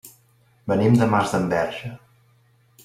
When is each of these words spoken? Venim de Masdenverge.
Venim 0.71 0.97
de 1.01 1.09
Masdenverge. 1.13 1.95